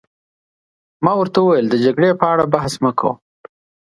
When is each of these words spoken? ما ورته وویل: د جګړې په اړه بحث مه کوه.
ما 1.03 1.13
ورته 1.19 1.39
وویل: 1.41 1.65
د 1.69 1.75
جګړې 1.85 2.09
په 2.19 2.25
اړه 2.33 2.45
بحث 2.53 2.73
مه 2.83 2.91
کوه. 2.99 3.13